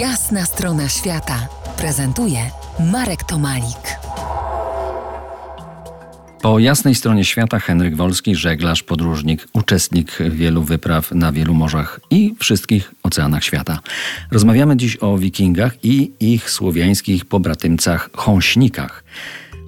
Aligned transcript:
Jasna 0.00 0.44
strona 0.44 0.88
świata 0.88 1.48
prezentuje 1.76 2.38
Marek 2.92 3.24
Tomalik. 3.24 3.98
Po 6.42 6.58
jasnej 6.58 6.94
stronie 6.94 7.24
świata 7.24 7.58
Henryk 7.58 7.96
Wolski, 7.96 8.34
żeglarz, 8.34 8.82
podróżnik, 8.82 9.48
uczestnik 9.52 10.18
wielu 10.30 10.62
wypraw 10.62 11.12
na 11.12 11.32
wielu 11.32 11.54
morzach 11.54 12.00
i 12.10 12.34
wszystkich 12.38 12.94
oceanach 13.02 13.44
świata. 13.44 13.78
Rozmawiamy 14.30 14.76
dziś 14.76 14.98
o 15.00 15.18
wikingach 15.18 15.84
i 15.84 16.12
ich 16.20 16.50
słowiańskich 16.50 17.24
pobratymcach 17.24 18.10
chąśnikach. 18.16 19.04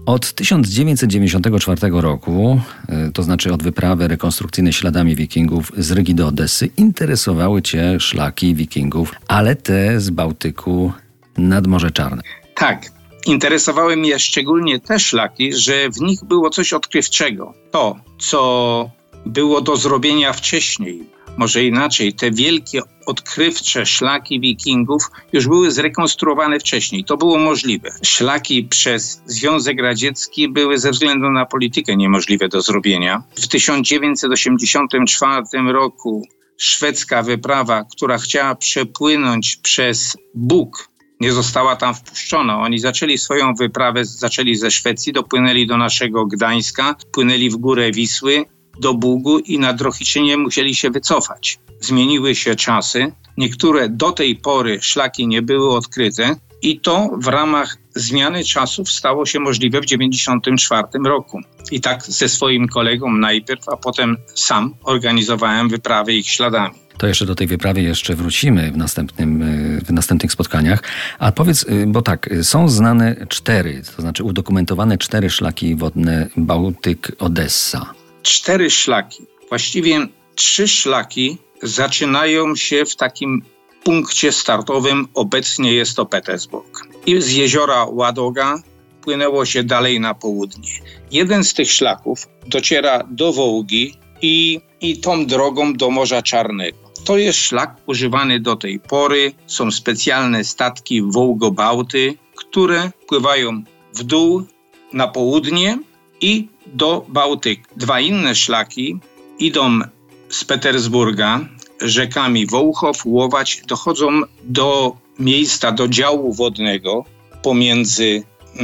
Od 0.09 0.33
1994 0.33 2.01
roku, 2.01 2.61
y, 3.09 3.13
to 3.13 3.23
znaczy 3.23 3.53
od 3.53 3.63
wyprawy 3.63 4.09
rekonstrukcyjnej 4.09 4.73
śladami 4.73 5.15
wikingów 5.15 5.73
z 5.77 5.93
Rygi 5.93 6.15
do 6.15 6.27
Odessy, 6.27 6.71
interesowały 6.77 7.63
cię 7.63 8.01
szlaki 8.01 8.55
wikingów, 8.55 9.13
ale 9.27 9.57
te 9.57 10.01
z 10.01 10.11
Bałtyku 10.11 10.93
nad 11.39 11.67
Morze 11.67 11.91
Czarne. 11.91 12.23
Tak, 12.55 12.93
interesowały 13.27 13.97
mnie 13.97 14.19
szczególnie 14.19 14.81
te 14.81 14.99
szlaki, 14.99 15.53
że 15.53 15.91
w 15.91 16.01
nich 16.01 16.25
było 16.25 16.51
coś 16.51 16.73
odkrywczego. 16.73 17.55
To, 17.71 17.97
co 18.19 18.91
było 19.27 19.61
do 19.61 19.77
zrobienia 19.77 20.33
wcześniej, 20.33 21.18
może 21.39 21.65
inaczej, 21.65 22.13
te 22.13 22.31
wielkie 22.31 22.81
odkrywcze 23.07 23.87
szlaki 23.87 24.41
wikingów 24.41 25.03
już 25.33 25.47
były 25.47 25.71
zrekonstruowane 25.71 26.61
wcześniej. 26.61 27.05
To 27.05 27.17
było 27.17 27.39
możliwe. 27.39 27.91
Szlaki 28.03 28.65
przez 28.65 29.23
Związek 29.27 29.83
Radziecki 29.83 30.49
były 30.49 30.79
ze 30.79 30.91
względu 30.91 31.31
na 31.31 31.47
politykę 31.47 31.97
niemożliwe 31.97 32.49
do 32.49 32.61
zrobienia. 32.61 33.23
W 33.37 33.49
1984 33.49 35.73
roku 35.73 36.23
szwedzka 36.57 37.23
wyprawa, 37.23 37.85
która 37.85 38.19
chciała 38.19 38.55
przepłynąć 38.55 39.57
przez 39.57 40.17
Bóg, 40.35 40.89
nie 41.21 41.33
została 41.33 41.77
tam 41.77 41.95
wpuszczona. 41.95 42.61
Oni 42.61 42.79
zaczęli 42.79 43.19
swoją 43.19 43.55
wyprawę, 43.55 44.05
zaczęli 44.05 44.57
ze 44.57 44.71
Szwecji, 44.71 45.13
dopłynęli 45.13 45.67
do 45.67 45.77
naszego 45.77 46.27
Gdańska, 46.27 46.97
płynęli 47.13 47.51
w 47.51 47.57
górę 47.57 47.93
Wisły, 47.93 48.45
do 48.81 48.95
Bugu 48.95 49.39
i 49.39 49.59
na 49.59 49.73
Drohiczynie 49.73 50.37
musieli 50.37 50.75
się 50.75 50.91
wycofać. 50.91 51.59
Zmieniły 51.81 52.35
się 52.35 52.57
czasy, 52.57 53.13
niektóre 53.37 53.89
do 53.89 54.13
tej 54.13 54.37
pory 54.37 54.79
szlaki 54.83 55.27
nie 55.27 55.43
były 55.43 55.75
odkryte 55.75 56.37
i 56.63 56.81
to 56.81 57.11
w 57.23 57.27
ramach 57.27 57.77
zmiany 57.95 58.45
czasów 58.45 58.91
stało 58.91 59.27
się 59.27 59.41
możliwe 59.41 59.81
w 59.81 59.85
1994 59.85 61.05
roku. 61.05 61.41
I 61.73 61.81
tak 61.81 62.03
ze 62.03 62.29
swoim 62.29 62.69
kolegą 62.69 63.13
najpierw, 63.13 63.69
a 63.69 63.77
potem 63.77 64.17
sam 64.35 64.75
organizowałem 64.85 65.69
wyprawy 65.69 66.15
ich 66.15 66.29
śladami. 66.29 66.75
To 66.99 67.07
jeszcze 67.07 67.27
do 67.27 67.35
tej 67.35 67.47
wyprawy 67.47 67.83
jeszcze 67.83 68.15
wrócimy 68.15 68.73
w, 68.73 68.77
następnym, 68.77 69.43
y, 69.43 69.81
w 69.85 69.91
następnych 69.91 70.33
spotkaniach. 70.33 70.83
A 71.19 71.33
powiedz, 71.33 71.63
y, 71.63 71.87
bo 71.87 72.03
tak, 72.03 72.31
są 72.43 72.69
znane 72.69 73.17
cztery, 73.29 73.83
to 73.97 74.03
znaczy 74.03 74.25
udokumentowane 74.25 74.99
cztery 74.99 75.31
szlaki 75.31 75.75
wodne 75.75 76.29
Bałtyk-Odessa 76.37 77.98
cztery 78.29 78.71
szlaki. 78.71 79.23
Właściwie 79.49 80.07
trzy 80.35 80.69
szlaki 80.69 81.37
zaczynają 81.63 82.57
się 82.57 82.85
w 82.85 82.97
takim 82.97 83.43
punkcie 83.85 84.33
startowym. 84.33 85.09
Obecnie 85.15 85.73
jest 85.73 85.97
to 85.97 86.07
Petersburg. 86.07 86.89
I 87.07 87.21
z 87.21 87.33
jeziora 87.33 87.85
Ładoga 87.85 88.63
płynęło 89.03 89.45
się 89.45 89.63
dalej 89.63 90.01
na 90.01 90.15
południe. 90.15 90.69
Jeden 91.11 91.45
z 91.45 91.55
tych 91.55 91.73
szlaków 91.73 92.29
dociera 92.47 93.07
do 93.11 93.33
Wołgi 93.33 93.95
i, 94.23 94.61
i 94.81 94.99
tą 94.99 95.27
drogą 95.27 95.75
do 95.75 95.91
Morza 95.91 96.23
Czarnego. 96.23 96.79
To 97.05 97.19
jest 97.19 97.39
szlak 97.39 97.77
używany 97.87 98.41
do 98.41 98.57
tej 98.57 98.81
pory. 98.81 99.33
Są 99.47 99.71
specjalne 99.71 100.45
statki 100.45 101.03
Wołgobałty, 101.03 102.15
które 102.37 102.91
pływają 103.07 103.63
w 103.95 104.03
dół 104.03 104.45
na 104.93 105.09
południe 105.09 105.79
i 106.21 106.49
do 106.75 107.05
Bałtyku. 107.09 107.63
Dwa 107.77 108.01
inne 108.01 108.35
szlaki 108.35 108.99
idą 109.39 109.81
z 110.29 110.45
Petersburga 110.45 111.41
rzekami 111.81 112.47
Wołchow, 112.47 113.07
Łowacz, 113.07 113.67
dochodzą 113.67 114.21
do 114.45 114.97
miejsca, 115.19 115.73
do 115.73 115.89
działu 115.89 116.33
wodnego 116.33 117.05
pomiędzy 117.43 118.23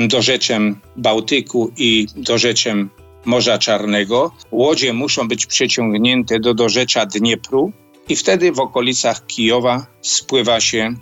dorzeczem 0.09 0.81
Bałtyku 0.97 1.73
i 1.77 2.07
dorzeczem 2.17 2.91
Morza 3.25 3.59
Czarnego. 3.59 4.33
Łodzie 4.51 4.93
muszą 4.93 5.29
być 5.29 5.47
przeciągnięte 5.47 6.41
do 6.41 6.55
dorzecza 6.55 7.07
Dniepru 7.07 7.73
i 8.09 8.17
wtedy 8.17 8.53
w 8.53 8.61
okolicach 8.61 9.27
Kijowa 9.27 9.87
spływa 10.03 10.61
się 10.61 10.95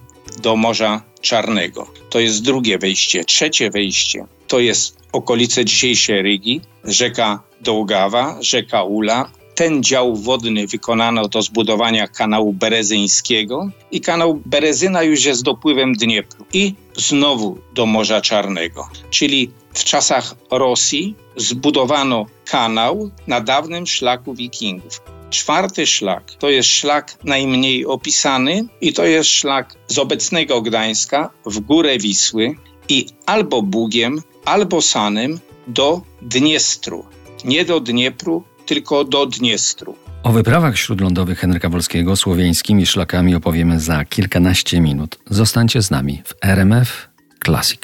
do 0.42 0.56
Morza 0.56 1.02
Czarnego. 1.20 1.86
To 2.10 2.20
jest 2.20 2.42
drugie 2.42 2.78
wejście. 2.78 3.24
Trzecie 3.24 3.70
wejście 3.70 4.26
to 4.52 4.60
jest 4.60 5.01
okolice 5.12 5.64
dzisiejszej 5.64 6.22
Rygi, 6.22 6.60
rzeka 6.84 7.42
Dołgawa, 7.60 8.36
rzeka 8.40 8.82
Ula. 8.82 9.30
Ten 9.54 9.82
dział 9.82 10.16
wodny 10.16 10.66
wykonano 10.66 11.28
do 11.28 11.42
zbudowania 11.42 12.08
kanału 12.08 12.52
berezyńskiego 12.52 13.70
i 13.90 14.00
kanał 14.00 14.40
Berezyna 14.46 15.02
już 15.02 15.24
jest 15.24 15.42
dopływem 15.42 15.92
Dniepru 15.92 16.46
i 16.52 16.74
znowu 16.96 17.58
do 17.74 17.86
Morza 17.86 18.20
Czarnego. 18.20 18.88
Czyli 19.10 19.50
w 19.74 19.84
czasach 19.84 20.34
Rosji 20.50 21.14
zbudowano 21.36 22.26
kanał 22.44 23.10
na 23.26 23.40
dawnym 23.40 23.86
szlaku 23.86 24.34
wikingów. 24.34 25.02
Czwarty 25.30 25.86
szlak 25.86 26.32
to 26.38 26.50
jest 26.50 26.68
szlak 26.68 27.18
najmniej 27.24 27.86
opisany 27.86 28.64
i 28.80 28.92
to 28.92 29.04
jest 29.04 29.30
szlak 29.30 29.74
z 29.86 29.98
obecnego 29.98 30.62
Gdańska 30.62 31.30
w 31.46 31.60
górę 31.60 31.98
Wisły 31.98 32.56
i 32.88 33.06
albo 33.26 33.62
Bugiem, 33.62 34.22
albo 34.44 34.82
Sanem 34.82 35.40
do 35.66 36.02
Dniestru. 36.22 37.04
Nie 37.44 37.64
do 37.64 37.80
Dniepru, 37.80 38.44
tylko 38.66 39.04
do 39.04 39.26
Dniestru. 39.26 39.94
O 40.22 40.32
wyprawach 40.32 40.78
śródlądowych 40.78 41.38
Henryka 41.38 41.68
Wolskiego 41.68 42.16
słowiańskimi 42.16 42.86
szlakami 42.86 43.34
opowiemy 43.34 43.80
za 43.80 44.04
kilkanaście 44.04 44.80
minut. 44.80 45.18
Zostańcie 45.30 45.82
z 45.82 45.90
nami 45.90 46.22
w 46.24 46.34
RMF 46.44 47.08
Classic. 47.44 47.80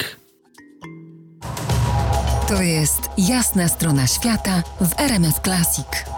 To 2.48 2.62
jest 2.62 3.00
jasna 3.18 3.68
strona 3.68 4.06
świata 4.06 4.62
w 4.80 5.00
RMF 5.00 5.40
Classic. 5.44 6.17